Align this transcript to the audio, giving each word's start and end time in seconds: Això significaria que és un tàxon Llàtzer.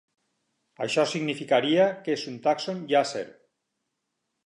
Això 0.85 1.03
significaria 1.11 1.85
que 2.07 2.17
és 2.17 2.25
un 2.35 2.43
tàxon 2.49 2.83
Llàtzer. 2.93 3.27